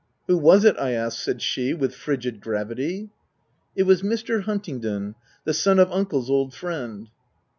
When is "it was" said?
3.75-4.01